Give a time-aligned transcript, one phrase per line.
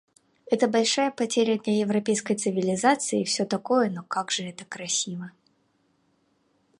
[0.49, 5.29] Это большая потеря для европейской цивилизации и всё такое, но как же это красиво